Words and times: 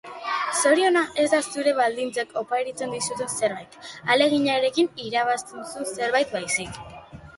Zoriona 0.59 1.01
ez 1.23 1.25
da 1.33 1.41
zure 1.49 1.73
baldintzek 1.79 2.33
oparitzen 2.41 2.95
dizuten 2.97 3.29
zerbait, 3.35 3.77
ahaleginarekin 3.93 4.89
irabazten 5.07 5.63
duzun 5.67 5.91
zerbait, 6.01 6.35
baizik. 6.41 6.83